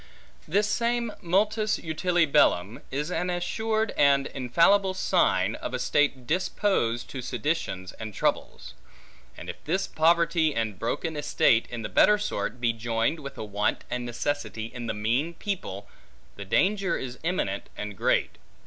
[0.47, 7.07] This same multis utile bellum, is an assured and infallible sign, of a state disposed
[7.11, 8.73] to seditions and troubles.
[9.37, 13.43] And if this poverty and broken estate in the better sort, be joined with a
[13.45, 15.87] want and necessity in the mean people,
[16.35, 18.39] the danger is imminent and great.